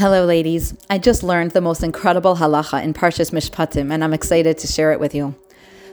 [0.00, 0.72] Hello, ladies.
[0.88, 4.92] I just learned the most incredible halacha in Parshas Mishpatim, and I'm excited to share
[4.92, 5.34] it with you.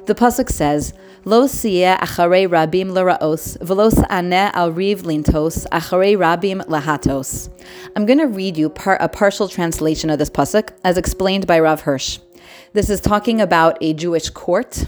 [0.06, 0.94] The pasuk says,
[1.26, 7.50] "Lo siyeh acharei rabim leraos, velos ane al riv lintos acharei rabim lahatos."
[7.98, 11.60] I'm going to read you par- a partial translation of this pasuk, as explained by
[11.60, 12.20] Rav Hirsch.
[12.72, 14.86] This is talking about a Jewish court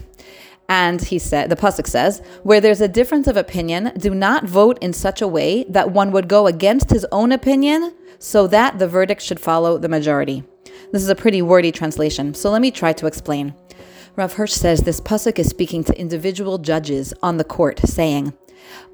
[0.70, 4.78] and he said, the pasuk says, where there's a difference of opinion, do not vote
[4.82, 8.88] in such a way that one would go against his own opinion, so that the
[8.88, 10.44] verdict should follow the majority.
[10.92, 13.56] This is a pretty wordy translation, so let me try to explain.
[14.16, 18.34] Rav Hirsch says this pasuk is speaking to individual judges on the court, saying,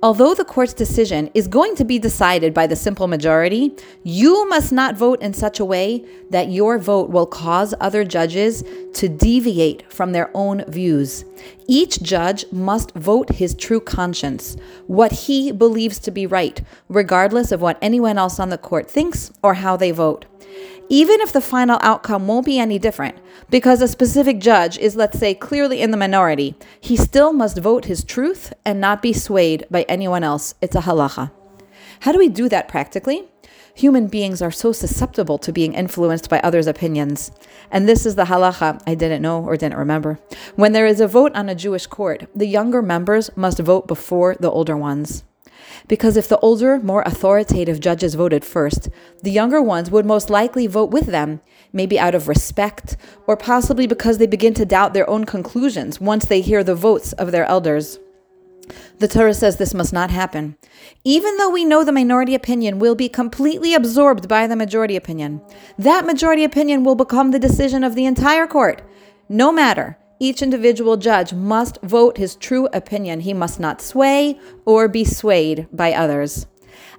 [0.04, 4.72] Although the court's decision is going to be decided by the simple majority, you must
[4.72, 9.92] not vote in such a way that your vote will cause other judges to deviate
[9.92, 11.26] from their own views.
[11.68, 17.62] Each judge must vote his true conscience, what he believes to be right, regardless of
[17.62, 20.26] what anyone else on the court thinks or how they vote
[20.90, 23.18] even if the final outcome won't be any different,
[23.50, 27.86] because a specific judge is, let's say, clearly in the minority, he still must vote
[27.86, 30.54] his truth and not be swayed by anyone else.
[30.62, 31.32] It's a halacha.
[32.02, 33.28] How do we do that practically?
[33.76, 37.32] Human beings are so susceptible to being influenced by others' opinions.
[37.72, 40.20] And this is the halacha I didn't know or didn't remember.
[40.56, 44.36] When there is a vote on a Jewish court, the younger members must vote before
[44.40, 45.26] the older ones.
[45.88, 48.90] Because if the older, more authoritative judges voted first,
[49.24, 51.42] the younger ones would most likely vote with them,
[51.74, 56.26] maybe out of respect, or possibly because they begin to doubt their own conclusions once
[56.26, 58.00] they hear the votes of their elders.
[58.98, 60.56] The Torah says this must not happen.
[61.04, 65.42] Even though we know the minority opinion will be completely absorbed by the majority opinion,
[65.78, 68.82] that majority opinion will become the decision of the entire court,
[69.30, 73.22] no matter each individual judge must vote his true opinion.
[73.22, 76.48] He must not sway or be swayed by others.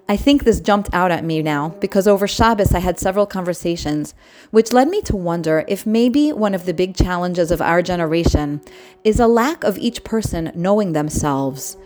[0.08, 4.14] I think this jumped out at me now because over Shabbos I had several conversations,
[4.52, 8.60] which led me to wonder if maybe one of the big challenges of our generation
[9.02, 11.76] is a lack of each person knowing themselves,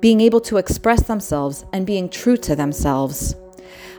[0.00, 3.34] being able to express themselves, and being true to themselves.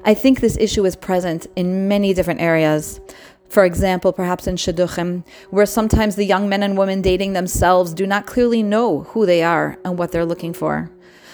[0.03, 3.00] I think this issue is present in many different areas.
[3.49, 8.05] For example, perhaps in Shidduchim, where sometimes the young men and women dating themselves do
[8.05, 10.91] not clearly know who they are and what they're looking for.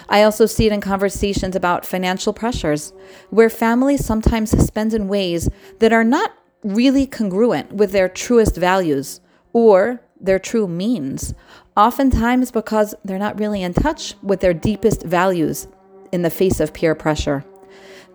[0.08, 2.94] I also see it in conversations about financial pressures,
[3.32, 5.50] where families sometimes spend in ways
[5.80, 6.34] that are not
[6.64, 9.20] really congruent with their truest values
[9.52, 11.34] or their true means,
[11.76, 15.68] oftentimes because they're not really in touch with their deepest values
[16.12, 17.44] in the face of peer pressure.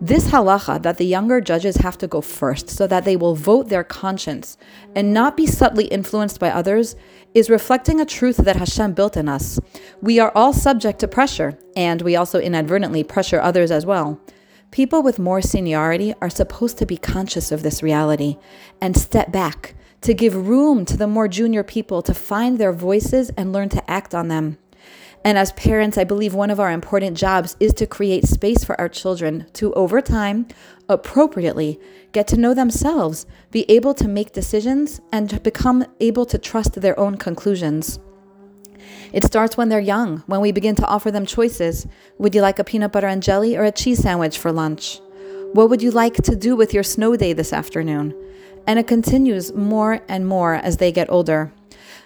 [0.03, 3.69] This halacha that the younger judges have to go first so that they will vote
[3.69, 4.57] their conscience
[4.95, 6.95] and not be subtly influenced by others
[7.35, 9.59] is reflecting a truth that Hashem built in us.
[10.01, 14.19] We are all subject to pressure, and we also inadvertently pressure others as well.
[14.71, 18.37] People with more seniority are supposed to be conscious of this reality
[18.81, 23.29] and step back to give room to the more junior people to find their voices
[23.37, 24.57] and learn to act on them.
[25.23, 28.79] And as parents, I believe one of our important jobs is to create space for
[28.81, 30.47] our children to, over time,
[30.89, 31.79] appropriately
[32.11, 36.99] get to know themselves, be able to make decisions, and become able to trust their
[36.99, 37.99] own conclusions.
[39.13, 41.85] It starts when they're young, when we begin to offer them choices.
[42.17, 44.99] Would you like a peanut butter and jelly or a cheese sandwich for lunch?
[45.53, 48.15] What would you like to do with your snow day this afternoon?
[48.65, 51.51] And it continues more and more as they get older.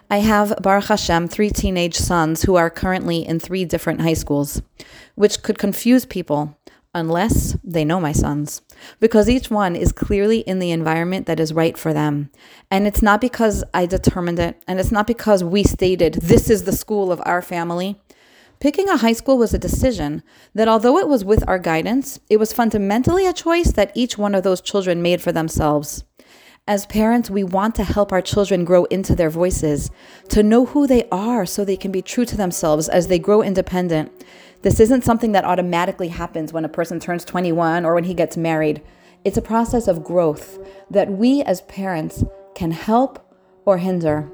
[0.10, 4.62] I have, Baruch Hashem, three teenage sons who are currently in three different high schools,
[5.16, 6.58] which could confuse people
[6.94, 8.62] unless they know my sons,
[9.00, 12.30] because each one is clearly in the environment that is right for them.
[12.70, 16.64] And it's not because I determined it, and it's not because we stated this is
[16.64, 18.00] the school of our family.
[18.62, 20.24] Picking a high school was a decision
[20.54, 24.36] that, although it was with our guidance, it was fundamentally a choice that each one
[24.36, 26.06] of those children made for themselves.
[26.68, 29.92] As parents, we want to help our children grow into their voices,
[30.30, 33.44] to know who they are so they can be true to themselves as they grow
[33.44, 34.12] independent.
[34.64, 38.36] This isn't something that automatically happens when a person turns 21 or when he gets
[38.36, 38.82] married.
[39.24, 40.58] It's a process of growth
[40.90, 42.24] that we as parents
[42.56, 43.32] can help
[43.64, 44.28] or hinder.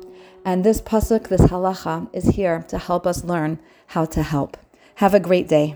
[0.46, 4.56] And this pasuk, this halacha, is here to help us learn how to help.
[4.96, 5.76] Have a great day.